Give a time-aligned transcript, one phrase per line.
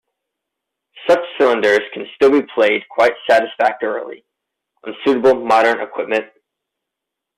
[1.07, 4.25] Such cylinders can still be played quite satisfactorily
[4.83, 6.25] on suitable modern equipment.